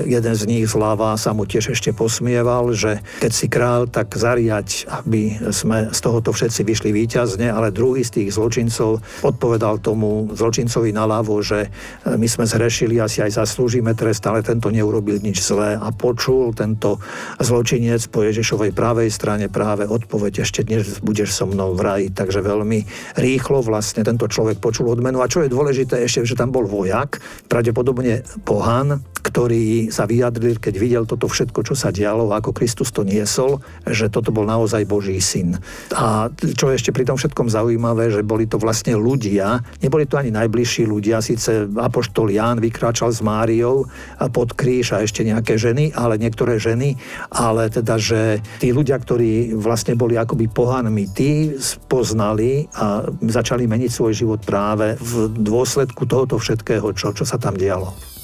jeden 0.04 0.35
z 0.35 0.42
nich 0.49 0.64
zľava 0.68 1.14
sa 1.16 1.32
mu 1.32 1.44
tiež 1.44 1.75
ešte 1.75 1.94
posmieval, 1.94 2.73
že 2.75 3.00
keď 3.23 3.32
si 3.32 3.47
král, 3.47 3.87
tak 3.88 4.12
zariať, 4.14 4.88
aby 4.90 5.38
sme 5.50 5.90
z 5.90 5.99
tohoto 6.02 6.30
všetci 6.35 6.61
vyšli 6.64 6.90
výťazne, 6.92 7.49
ale 7.49 7.75
druhý 7.75 8.04
z 8.04 8.23
tých 8.23 8.35
zločincov 8.35 9.00
odpovedal 9.25 9.80
tomu 9.80 10.30
zločincovi 10.35 10.90
naľavo, 10.92 11.40
že 11.40 11.70
my 12.04 12.26
sme 12.28 12.44
zhrešili, 12.44 13.00
asi 13.00 13.25
aj 13.25 13.44
zaslúžime 13.69 13.93
trest, 13.93 14.25
ale 14.25 14.41
tento 14.41 14.73
neurobil 14.73 15.21
nič 15.21 15.45
zlé 15.45 15.77
a 15.77 15.93
počul 15.93 16.57
tento 16.57 17.05
zločinec 17.37 18.01
po 18.09 18.25
Ježišovej 18.25 18.73
pravej 18.73 19.13
strane 19.13 19.53
práve 19.53 19.85
odpoveď, 19.85 20.41
ešte 20.41 20.65
dnes 20.65 21.05
budeš 21.05 21.37
so 21.37 21.45
mnou 21.45 21.77
v 21.77 21.85
raji. 21.85 22.09
Takže 22.09 22.41
veľmi 22.41 22.89
rýchlo 23.21 23.61
vlastne 23.61 24.09
tento 24.09 24.25
človek 24.25 24.57
počul 24.57 24.89
odmenu. 24.89 25.21
A 25.21 25.29
čo 25.29 25.45
je 25.45 25.53
dôležité 25.53 26.01
ešte, 26.01 26.25
že 26.25 26.41
tam 26.41 26.49
bol 26.49 26.65
vojak, 26.65 27.21
pravdepodobne 27.53 28.25
pohan, 28.49 29.05
ktorý 29.38 29.95
sa 29.95 30.02
vyjadril, 30.02 30.59
keď 30.59 30.75
videl 30.75 31.04
toto 31.07 31.30
všetko, 31.30 31.62
čo 31.62 31.78
sa 31.78 31.95
dialo, 31.95 32.35
ako 32.35 32.50
Kristus 32.50 32.90
to 32.90 33.07
niesol, 33.07 33.62
že 33.87 34.11
toto 34.11 34.35
bol 34.35 34.42
naozaj 34.42 34.83
Boží 34.83 35.14
syn. 35.23 35.62
A 35.95 36.26
čo 36.59 36.75
je 36.75 36.75
ešte 36.75 36.90
pri 36.90 37.07
tom 37.07 37.14
všetkom 37.14 37.47
zaujímavé, 37.47 38.11
že 38.11 38.26
boli 38.26 38.50
to 38.50 38.59
vlastne 38.59 38.99
ľudia, 38.99 39.62
neboli 39.78 40.11
to 40.11 40.18
ani 40.18 40.35
najbližší 40.35 40.90
ľudia, 40.90 41.23
síce 41.23 41.71
Apoštol 41.71 42.35
Ján 42.35 42.59
vykráčal 42.59 43.14
s 43.14 43.23
Máriou 43.23 43.87
pod 44.35 44.59
kríž 44.59 44.99
a 44.99 45.07
ešte 45.07 45.23
nejaké 45.23 45.54
ženy, 45.54 45.95
ale 45.95 46.18
niektoré 46.18 46.59
ženy, 46.59 46.99
ale 47.30 47.71
teda, 47.71 47.95
že 47.95 48.42
tí 48.59 48.75
ľudia, 48.75 48.99
ktorí 48.99 49.54
vlastne 49.54 49.95
boli 49.95 50.18
akoby 50.18 50.50
pohanmi, 50.50 51.14
tí 51.14 51.54
spoznali 51.54 52.66
a 52.75 53.07
začali 53.23 53.71
meniť 53.71 53.90
svoj 53.95 54.18
život 54.18 54.42
práve 54.42 54.99
v 54.99 55.30
dôsledku 55.30 56.11
tohoto 56.11 56.42
všetkého, 56.42 56.90
čo, 56.90 57.14
čo 57.14 57.23
sa 57.23 57.38
tam 57.38 57.54
dialo. 57.54 58.18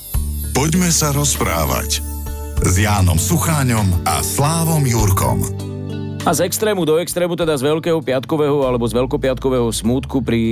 Poďme 0.55 0.87
sa 0.95 1.11
rozprávať 1.11 1.99
s 2.63 2.75
Jánom 2.79 3.19
Sucháňom 3.19 4.07
a 4.07 4.23
Slávom 4.23 4.87
Jurkom. 4.87 5.43
A 6.23 6.31
z 6.31 6.47
extrému 6.47 6.87
do 6.87 7.03
extrému, 7.03 7.35
teda 7.35 7.59
z 7.59 7.67
veľkého 7.67 7.99
piatkového 7.99 8.63
alebo 8.63 8.87
z 8.87 8.95
veľkopiatkového 8.95 9.67
smútku 9.75 10.23
pri 10.23 10.43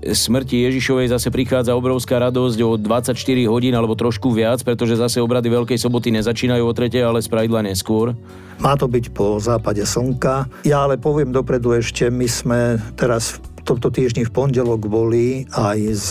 smrti 0.00 0.64
Ježišovej 0.64 1.12
zase 1.12 1.28
prichádza 1.28 1.76
obrovská 1.76 2.16
radosť 2.16 2.58
o 2.64 2.80
24 2.80 3.12
hodín 3.52 3.76
alebo 3.76 3.92
trošku 3.92 4.32
viac, 4.32 4.64
pretože 4.64 4.96
zase 4.96 5.20
obrady 5.20 5.52
Veľkej 5.52 5.76
soboty 5.76 6.08
nezačínajú 6.08 6.64
o 6.64 6.72
tretie, 6.72 7.04
ale 7.04 7.20
spravidla 7.20 7.60
neskôr. 7.68 8.16
Má 8.64 8.80
to 8.80 8.88
byť 8.88 9.12
po 9.12 9.36
západe 9.36 9.84
slnka. 9.84 10.48
Ja 10.64 10.88
ale 10.88 10.96
poviem 10.96 11.36
dopredu 11.36 11.76
ešte, 11.76 12.08
my 12.08 12.24
sme 12.24 12.60
teraz 12.96 13.36
v 13.36 13.49
tomto 13.66 13.88
týždni 13.92 14.26
v 14.26 14.32
pondelok 14.32 14.86
boli 14.86 15.44
aj 15.52 15.78
s 15.90 16.10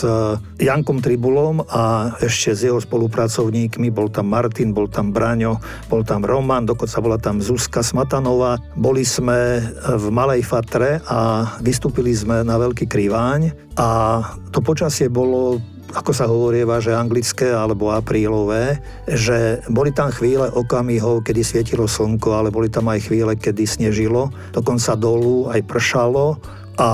Jankom 0.60 1.02
Tribulom 1.02 1.64
a 1.66 2.14
ešte 2.22 2.54
s 2.54 2.60
jeho 2.66 2.78
spolupracovníkmi. 2.78 3.90
Bol 3.90 4.12
tam 4.12 4.30
Martin, 4.30 4.70
bol 4.70 4.86
tam 4.86 5.10
Braňo, 5.10 5.58
bol 5.90 6.06
tam 6.06 6.22
Roman, 6.22 6.68
dokonca 6.68 6.98
bola 7.02 7.18
tam 7.18 7.42
Zuzka 7.42 7.80
Smatanová. 7.82 8.60
Boli 8.76 9.02
sme 9.02 9.64
v 9.84 10.04
Malej 10.12 10.46
Fatre 10.46 11.02
a 11.08 11.52
vystúpili 11.64 12.14
sme 12.14 12.44
na 12.46 12.60
Veľký 12.60 12.86
Kriváň 12.86 13.52
a 13.78 14.20
to 14.52 14.60
počasie 14.60 15.08
bolo 15.08 15.58
ako 15.90 16.12
sa 16.14 16.30
hovorieva, 16.30 16.78
že 16.78 16.94
anglické 16.94 17.50
alebo 17.50 17.90
aprílové, 17.90 18.78
že 19.10 19.58
boli 19.66 19.90
tam 19.90 20.14
chvíle 20.14 20.46
okamihov, 20.54 21.26
kedy 21.26 21.42
svietilo 21.42 21.90
slnko, 21.90 22.30
ale 22.30 22.54
boli 22.54 22.70
tam 22.70 22.86
aj 22.86 23.10
chvíle, 23.10 23.34
kedy 23.34 23.66
snežilo, 23.66 24.30
dokonca 24.54 24.94
dolu 24.94 25.50
aj 25.50 25.66
pršalo 25.66 26.38
a 26.76 26.88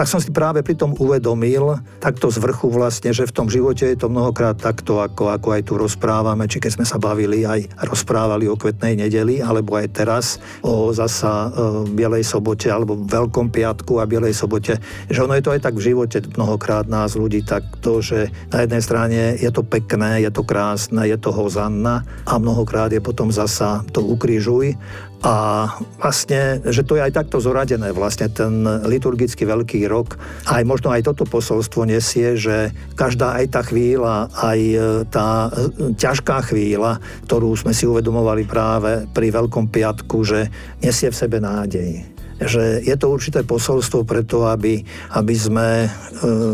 tak 0.00 0.08
som 0.08 0.16
si 0.16 0.32
práve 0.32 0.64
pri 0.64 0.80
tom 0.80 0.96
uvedomil, 0.96 1.76
takto 2.00 2.32
z 2.32 2.40
vrchu 2.40 2.72
vlastne, 2.72 3.12
že 3.12 3.28
v 3.28 3.36
tom 3.36 3.52
živote 3.52 3.84
je 3.84 4.00
to 4.00 4.08
mnohokrát 4.08 4.56
takto, 4.56 4.96
ako, 4.96 5.28
ako 5.28 5.48
aj 5.52 5.62
tu 5.68 5.76
rozprávame, 5.76 6.48
či 6.48 6.56
keď 6.56 6.80
sme 6.80 6.86
sa 6.88 6.96
bavili 6.96 7.44
aj 7.44 7.68
rozprávali 7.84 8.48
o 8.48 8.56
kvetnej 8.56 8.96
nedeli, 8.96 9.44
alebo 9.44 9.76
aj 9.76 9.92
teraz 9.92 10.40
o 10.64 10.88
zasa 10.96 11.52
e, 11.52 11.92
Bielej 11.92 12.24
sobote, 12.24 12.72
alebo 12.72 12.96
Veľkom 12.96 13.52
piatku 13.52 14.00
a 14.00 14.08
Bielej 14.08 14.32
sobote, 14.32 14.80
že 15.12 15.20
ono 15.20 15.36
je 15.36 15.44
to 15.44 15.52
aj 15.52 15.68
tak 15.68 15.76
v 15.76 15.92
živote 15.92 16.24
mnohokrát 16.32 16.88
nás 16.88 17.12
ľudí 17.12 17.44
takto, 17.44 18.00
že 18.00 18.32
na 18.48 18.64
jednej 18.64 18.80
strane 18.80 19.20
je 19.36 19.52
to 19.52 19.60
pekné, 19.60 20.24
je 20.24 20.32
to 20.32 20.48
krásne, 20.48 21.04
je 21.04 21.20
to 21.20 21.28
hozanna 21.28 22.08
a 22.24 22.40
mnohokrát 22.40 22.88
je 22.88 23.04
potom 23.04 23.28
zasa 23.28 23.84
to 23.92 24.00
ukrižuj 24.00 24.80
a 25.20 25.68
vlastne, 26.00 26.64
že 26.64 26.80
to 26.80 26.96
je 26.96 27.04
aj 27.04 27.12
takto 27.12 27.44
zoradené, 27.44 27.92
vlastne 27.92 28.32
ten 28.32 28.64
liturgický 28.64 29.44
veľký 29.44 29.84
rok. 29.84 30.16
Aj 30.48 30.64
možno 30.64 30.88
aj 30.88 31.12
toto 31.12 31.28
posolstvo 31.28 31.84
nesie, 31.84 32.40
že 32.40 32.72
každá 32.96 33.36
aj 33.36 33.52
tá 33.52 33.60
chvíľa, 33.60 34.32
aj 34.32 34.60
e, 34.60 34.78
tá 35.12 35.52
e, 35.52 35.92
ťažká 35.92 36.48
chvíľa, 36.48 37.04
ktorú 37.28 37.52
sme 37.52 37.76
si 37.76 37.84
uvedomovali 37.84 38.48
práve 38.48 39.04
pri 39.12 39.28
Veľkom 39.28 39.68
piatku, 39.68 40.24
že 40.24 40.48
nesie 40.80 41.12
v 41.12 41.20
sebe 41.20 41.36
nádej 41.36 42.20
že 42.40 42.80
je 42.80 42.96
to 42.96 43.12
určité 43.12 43.44
posolstvo 43.44 44.08
preto, 44.08 44.48
aby, 44.48 44.80
aby 45.12 45.34
sme 45.36 45.84
e, 45.84 45.88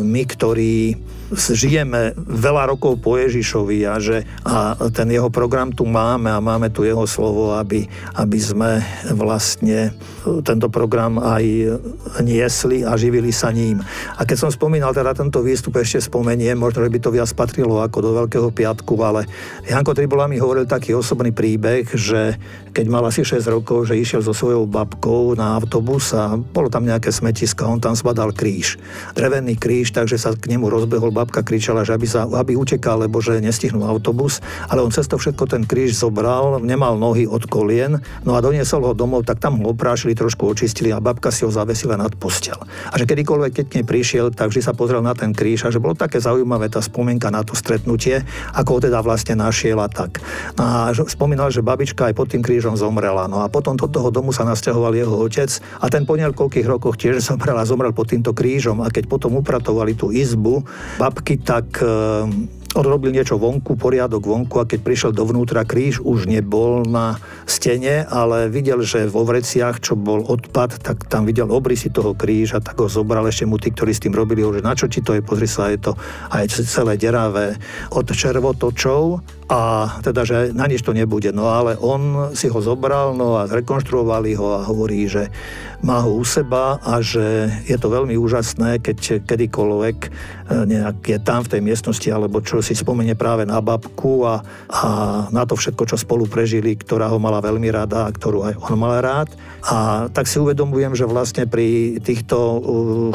my, 0.03 0.23
ktorí 0.27 0.99
žijeme 1.35 2.15
veľa 2.17 2.71
rokov 2.71 3.03
po 3.03 3.19
Ježišovi 3.19 3.83
a, 3.89 3.99
že, 3.99 4.23
a 4.47 4.79
ten 4.95 5.11
jeho 5.11 5.27
program 5.33 5.75
tu 5.75 5.83
máme 5.83 6.31
a 6.31 6.39
máme 6.39 6.71
tu 6.71 6.87
jeho 6.87 7.03
slovo, 7.09 7.59
aby, 7.59 7.87
aby 8.15 8.39
sme 8.39 8.79
vlastne 9.11 9.91
tento 10.47 10.71
program 10.71 11.19
aj 11.19 11.45
niesli 12.23 12.87
a 12.87 12.95
živili 12.95 13.35
sa 13.35 13.51
ním. 13.51 13.83
A 14.19 14.23
keď 14.23 14.47
som 14.47 14.51
spomínal 14.51 14.95
teda 14.95 15.15
tento 15.15 15.43
výstup, 15.43 15.79
ešte 15.79 16.07
spomeniem, 16.07 16.59
možno, 16.59 16.87
by 16.87 17.01
to 17.03 17.11
viac 17.11 17.31
patrilo 17.35 17.83
ako 17.83 17.99
do 18.03 18.11
Veľkého 18.23 18.49
piatku, 18.51 18.95
ale 19.03 19.27
Janko 19.67 19.95
Tribola 19.95 20.31
mi 20.31 20.39
hovoril 20.39 20.67
taký 20.67 20.95
osobný 20.95 21.35
príbeh, 21.35 21.91
že 21.95 22.39
keď 22.77 22.87
mal 22.93 23.09
asi 23.09 23.25
6 23.25 23.41
rokov, 23.49 23.89
že 23.89 23.97
išiel 23.97 24.21
so 24.21 24.37
svojou 24.37 24.69
babkou 24.69 25.33
na 25.33 25.57
autobus 25.57 26.13
a 26.13 26.37
bolo 26.37 26.69
tam 26.69 26.85
nejaké 26.85 27.09
smetisko, 27.09 27.65
on 27.65 27.81
tam 27.81 27.97
zbadal 27.97 28.37
kríž. 28.37 28.77
Drevený 29.17 29.57
kríž, 29.57 29.97
takže 29.97 30.21
sa 30.21 30.37
k 30.37 30.53
nemu 30.53 30.69
rozbehol, 30.69 31.09
babka 31.17 31.41
kričala, 31.41 31.89
že 31.89 31.97
aby, 31.97 32.05
sa, 32.05 32.29
aby 32.29 32.53
utekal, 32.53 33.01
lebo 33.01 33.25
že 33.25 33.41
nestihnú 33.41 33.89
autobus, 33.89 34.45
ale 34.69 34.85
on 34.85 34.93
cez 34.93 35.09
to 35.09 35.17
všetko 35.17 35.49
ten 35.49 35.65
kríž 35.65 35.97
zobral, 35.97 36.61
nemal 36.61 37.01
nohy 37.01 37.25
od 37.25 37.49
kolien, 37.49 38.05
no 38.29 38.37
a 38.37 38.45
doniesol 38.45 38.85
ho 38.85 38.93
domov, 38.93 39.25
tak 39.25 39.41
tam 39.41 39.65
ho 39.65 39.73
oprášili, 39.73 40.13
trošku 40.13 40.45
očistili 40.45 40.93
a 40.93 41.01
babka 41.01 41.33
si 41.33 41.49
ho 41.49 41.51
zavesila 41.51 41.97
nad 41.97 42.13
postel. 42.21 42.61
A 42.93 43.01
že 43.01 43.09
kedykoľvek, 43.09 43.53
keď 43.57 43.65
k 43.65 43.75
nej 43.81 43.87
prišiel, 43.89 44.29
tak 44.37 44.53
vždy 44.53 44.61
sa 44.61 44.77
pozrel 44.77 45.01
na 45.01 45.17
ten 45.17 45.33
kríž 45.33 45.65
a 45.65 45.73
že 45.73 45.81
bolo 45.81 45.97
také 45.97 46.21
zaujímavé 46.21 46.69
tá 46.69 46.85
spomienka 46.85 47.33
na 47.33 47.41
to 47.41 47.57
stretnutie, 47.57 48.21
ako 48.53 48.77
ho 48.77 48.81
teda 48.85 49.01
vlastne 49.01 49.39
našiel 49.39 49.81
a 49.81 49.89
tak. 49.89 50.21
No 50.61 50.63
a 50.63 50.93
spomínal, 51.07 51.49
že 51.49 51.65
babička 51.65 52.11
aj 52.11 52.15
pod 52.19 52.29
tým 52.35 52.43
krížom 52.43 52.75
zomrela. 52.77 53.31
No 53.31 53.41
a 53.41 53.49
potom 53.49 53.79
do 53.79 53.87
toho 53.87 54.11
domu 54.11 54.35
sa 54.35 54.43
nasťahoval 54.45 54.93
jeho 54.99 55.15
otec 55.15 55.49
a 55.81 55.87
ten 55.87 56.05
po 56.05 56.19
niekoľkých 56.19 56.67
rokoch 56.67 56.99
tiež 56.99 57.23
zomrel 57.33 57.57
a 57.57 57.65
zomrel 57.65 57.95
pod 57.95 58.11
týmto 58.11 58.35
krížom 58.35 58.83
a 58.83 58.91
keď 58.91 59.09
potom 59.09 59.39
upratovali 59.39 59.95
tú 59.95 60.11
izbu 60.11 60.67
babky, 61.07 61.39
tak 61.39 61.79
odrobil 62.77 63.09
niečo 63.15 63.41
vonku, 63.41 63.79
poriadok 63.81 64.27
vonku 64.27 64.61
a 64.61 64.69
keď 64.69 64.81
prišiel 64.85 65.11
dovnútra, 65.17 65.65
kríž 65.65 66.05
už 66.05 66.29
nebol 66.29 66.85
na 66.85 67.17
stene, 67.49 68.05
ale 68.05 68.53
videl, 68.53 68.85
že 68.85 69.09
vo 69.09 69.25
vreciach, 69.25 69.81
čo 69.81 69.97
bol 69.97 70.27
odpad, 70.27 70.85
tak 70.85 71.09
tam 71.09 71.25
videl 71.25 71.49
obrysy 71.49 71.89
toho 71.89 72.13
kríža, 72.13 72.61
tak 72.61 72.77
ho 72.77 72.91
zobral. 72.91 73.25
Ešte 73.25 73.49
mu 73.49 73.57
tí, 73.57 73.73
ktorí 73.73 73.97
s 73.97 74.05
tým 74.05 74.13
robili, 74.13 74.45
že 74.45 74.61
na 74.61 74.77
čo 74.77 74.91
ti 74.91 75.01
to 75.01 75.17
je, 75.17 75.25
pozri 75.25 75.49
sa, 75.49 75.73
je 75.73 75.81
to 75.81 75.93
aj 76.29 76.53
celé 76.53 77.01
deravé 77.01 77.57
od 77.95 78.05
červotočov 78.05 79.25
a 79.47 79.87
teda, 80.03 80.27
že 80.27 80.51
na 80.51 80.67
nič 80.67 80.83
to 80.83 80.91
nebude. 80.91 81.31
No 81.31 81.47
ale 81.55 81.79
on 81.79 82.35
si 82.35 82.51
ho 82.51 82.59
zobral 82.59 83.15
no 83.15 83.39
a 83.39 83.47
zrekonštruovali 83.47 84.35
ho 84.35 84.59
a 84.59 84.67
hovorí, 84.67 85.07
že 85.07 85.31
má 85.87 86.03
ho 86.03 86.19
u 86.19 86.25
seba 86.27 86.83
a 86.83 86.99
že 86.99 87.47
je 87.69 87.79
to 87.79 87.87
veľmi 87.87 88.19
úžasné, 88.19 88.83
keď 88.83 89.23
kedykoľvek 89.23 89.99
e, 90.03 90.09
nejak 90.67 90.99
je 90.99 91.19
tam 91.23 91.47
v 91.47 91.51
tej 91.53 91.61
miestnosti 91.63 92.09
alebo 92.11 92.43
čo 92.43 92.59
si 92.59 92.75
spomenie 92.75 93.15
práve 93.15 93.47
na 93.47 93.63
babku 93.63 94.27
a, 94.27 94.43
a 94.67 94.89
na 95.31 95.47
to 95.47 95.55
všetko, 95.55 95.95
čo 95.95 95.97
spolu 96.01 96.27
prežili, 96.27 96.75
ktorá 96.75 97.07
ho 97.07 97.23
mala 97.23 97.39
veľmi 97.39 97.71
rada 97.71 98.09
a 98.09 98.11
ktorú 98.11 98.51
aj 98.51 98.55
on 98.67 98.75
mal 98.75 98.99
rád. 98.99 99.31
A 99.67 100.07
tak 100.11 100.27
si 100.27 100.43
uvedomujem, 100.43 100.95
že 100.95 101.07
vlastne 101.07 101.47
pri 101.47 101.99
týchto 102.03 102.63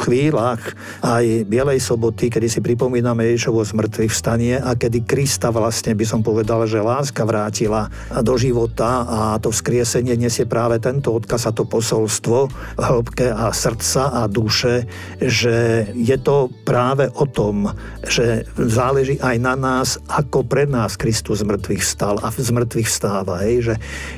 chvíľach 0.04 0.60
aj 1.04 1.48
Bielej 1.48 1.80
soboty, 1.80 2.28
kedy 2.32 2.48
si 2.48 2.60
pripomíname 2.60 3.28
Ježišovo 3.32 3.64
zmrtvých 3.64 4.12
vstanie 4.12 4.56
a 4.60 4.76
kedy 4.76 5.08
Krista 5.08 5.52
vlastne 5.52 5.96
by 5.96 6.06
som 6.08 6.21
povedal, 6.24 6.66
že 6.66 6.82
láska 6.82 7.26
vrátila 7.28 7.90
do 8.22 8.34
života 8.38 9.06
a 9.06 9.20
to 9.38 9.50
vzkriesenie 9.54 10.18
nesie 10.18 10.48
práve 10.50 10.82
tento 10.82 11.14
odkaz 11.14 11.50
a 11.50 11.52
to 11.54 11.68
posolstvo 11.68 12.50
hĺbke 12.80 13.30
a 13.30 13.54
srdca 13.54 14.24
a 14.24 14.32
duše, 14.32 14.86
že 15.20 15.86
je 15.94 16.18
to 16.22 16.50
práve 16.66 17.10
o 17.14 17.26
tom, 17.30 17.74
že 18.06 18.46
záleží 18.58 19.22
aj 19.22 19.38
na 19.38 19.54
nás, 19.58 20.02
ako 20.10 20.46
pred 20.46 20.70
nás 20.70 20.98
Kristus 20.98 21.42
z 21.42 21.48
mŕtvych 21.48 21.82
vstal 21.82 22.22
a 22.22 22.30
z 22.34 22.50
mŕtvych 22.50 22.90
vstáva. 22.90 23.42
Hej, 23.46 23.56
že 23.62 23.76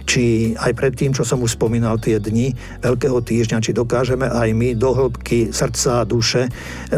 či 0.07 0.23
aj 0.59 0.71
pred 0.75 0.93
tým, 0.95 1.11
čo 1.15 1.23
som 1.23 1.39
už 1.39 1.55
spomínal, 1.55 1.99
tie 1.99 2.19
dni 2.19 2.55
Veľkého 2.83 3.19
týždňa, 3.23 3.63
či 3.63 3.71
dokážeme 3.71 4.27
aj 4.27 4.49
my 4.51 4.75
do 4.75 4.91
hĺbky 4.91 5.51
srdca 5.55 6.03
a 6.03 6.07
duše 6.07 6.47
e, 6.47 6.51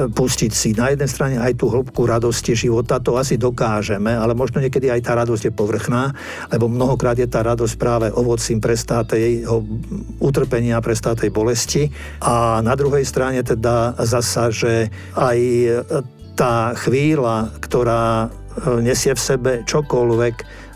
pustiť 0.10 0.52
si 0.52 0.74
na 0.74 0.94
jednej 0.94 1.10
strane 1.10 1.36
aj 1.38 1.60
tú 1.60 1.70
hĺbku 1.70 2.08
radosti 2.08 2.56
života, 2.56 3.02
to 3.02 3.20
asi 3.20 3.36
dokážeme, 3.36 4.14
ale 4.14 4.34
možno 4.34 4.62
niekedy 4.62 4.90
aj 4.90 4.95
tá 5.04 5.20
radosť 5.20 5.52
je 5.52 5.54
povrchná, 5.54 6.16
lebo 6.48 6.72
mnohokrát 6.72 7.20
je 7.20 7.28
tá 7.28 7.44
radosť 7.44 7.76
práve 7.76 8.08
ovocím 8.16 8.64
prestátej 8.64 9.44
utrpenia, 10.24 10.80
prestátej 10.80 11.26
tej 11.26 11.32
bolesti. 11.34 11.84
A 12.22 12.62
na 12.62 12.78
druhej 12.78 13.02
strane 13.02 13.42
teda 13.42 13.98
zasa, 14.06 14.54
že 14.54 14.94
aj 15.18 15.40
tá 16.38 16.76
chvíľa, 16.76 17.56
ktorá 17.64 18.28
e, 18.28 18.84
nesie 18.84 19.16
v 19.16 19.24
sebe 19.24 19.52
čokoľvek, 19.64 20.36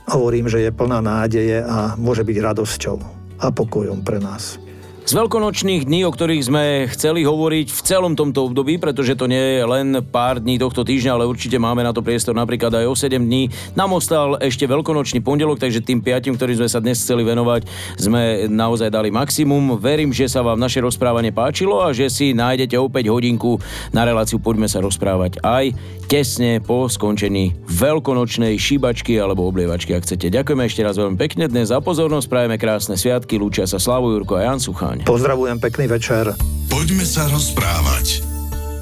hovorím, 0.10 0.48
že 0.48 0.66
je 0.66 0.72
plná 0.72 1.04
nádeje 1.04 1.62
a 1.62 1.94
môže 2.00 2.24
byť 2.26 2.38
radosťou 2.40 2.98
a 3.44 3.46
pokojom 3.52 4.02
pre 4.02 4.18
nás 4.18 4.69
z 5.10 5.18
veľkonočných 5.18 5.90
dní, 5.90 6.06
o 6.06 6.14
ktorých 6.14 6.54
sme 6.54 6.86
chceli 6.94 7.26
hovoriť 7.26 7.74
v 7.74 7.82
celom 7.82 8.14
tomto 8.14 8.46
období, 8.46 8.78
pretože 8.78 9.18
to 9.18 9.26
nie 9.26 9.58
je 9.58 9.66
len 9.66 10.06
pár 10.06 10.38
dní 10.38 10.62
tohto 10.62 10.86
týždňa, 10.86 11.18
ale 11.18 11.26
určite 11.26 11.58
máme 11.58 11.82
na 11.82 11.90
to 11.90 12.06
priestor 12.06 12.38
napríklad 12.38 12.70
aj 12.78 12.86
o 12.86 12.94
7 12.94 13.18
dní. 13.18 13.50
Nám 13.74 13.98
ostal 13.98 14.38
ešte 14.38 14.70
veľkonočný 14.70 15.26
pondelok, 15.26 15.58
takže 15.58 15.82
tým 15.82 16.06
piatim, 16.06 16.38
ktorým 16.38 16.62
sme 16.62 16.70
sa 16.70 16.78
dnes 16.78 17.02
chceli 17.02 17.26
venovať, 17.26 17.66
sme 17.98 18.46
naozaj 18.54 18.94
dali 18.94 19.10
maximum. 19.10 19.82
Verím, 19.82 20.14
že 20.14 20.30
sa 20.30 20.46
vám 20.46 20.62
naše 20.62 20.78
rozprávanie 20.78 21.34
páčilo 21.34 21.82
a 21.82 21.90
že 21.90 22.06
si 22.14 22.38
nájdete 22.38 22.78
opäť 22.78 23.10
hodinku 23.10 23.58
na 23.90 24.06
reláciu 24.06 24.38
Poďme 24.38 24.70
sa 24.70 24.78
rozprávať 24.78 25.42
aj 25.42 25.74
tesne 26.06 26.62
po 26.62 26.86
skončení 26.86 27.58
veľkonočnej 27.66 28.54
šíbačky 28.62 29.18
alebo 29.18 29.50
oblievačky, 29.50 29.98
ak 29.98 30.06
chcete. 30.06 30.30
Ďakujeme 30.30 30.70
ešte 30.70 30.86
raz 30.86 31.02
veľmi 31.02 31.18
pekne 31.18 31.50
dnes 31.50 31.74
za 31.74 31.82
pozornosť, 31.82 32.30
prajeme 32.30 32.62
krásne 32.62 32.94
sviatky, 32.94 33.42
lúčia 33.42 33.66
sa 33.66 33.82
Slavu 33.82 34.14
Jurko 34.14 34.38
a 34.38 34.46
Jan 34.46 34.62
Sucháň. 34.62 34.99
Pozdravujem, 35.04 35.58
pekný 35.60 35.86
večer. 35.88 36.36
Poďme 36.70 37.06
sa 37.08 37.26
rozprávať 37.32 38.22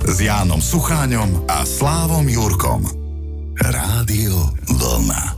s 0.08 0.18
Jánom 0.22 0.60
Sucháňom 0.60 1.46
a 1.50 1.64
Slávom 1.64 2.26
Jurkom. 2.28 2.86
Rádio 3.58 4.54
Vlna. 4.70 5.37